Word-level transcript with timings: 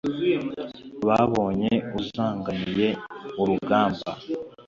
Babonye 1.07 1.71
uzanganiye 1.99 2.87
urugamba, 3.41 4.11